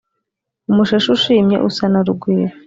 umushashi 0.69 1.09
ushimye 1.15 1.57
usa 1.69 1.85
na 1.91 1.99
rugwiro. 2.07 2.55